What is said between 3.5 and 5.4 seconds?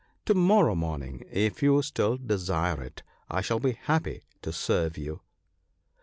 be happy to serve you."